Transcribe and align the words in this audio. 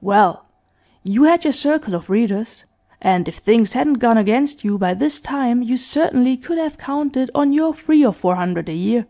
Well, 0.00 0.44
you 1.04 1.22
had 1.22 1.44
your 1.44 1.52
circle 1.52 1.94
of 1.94 2.10
readers, 2.10 2.64
and, 3.00 3.28
if 3.28 3.36
things 3.38 3.74
hadn't 3.74 4.00
gone 4.00 4.18
against 4.18 4.64
you, 4.64 4.76
by 4.76 4.92
this 4.92 5.20
time 5.20 5.62
you 5.62 5.76
certainly 5.76 6.36
could 6.36 6.58
have 6.58 6.78
counted 6.78 7.30
on 7.32 7.52
your 7.52 7.72
three 7.72 8.04
or 8.04 8.12
four 8.12 8.34
hundred 8.34 8.68
a 8.68 8.74
year. 8.74 9.06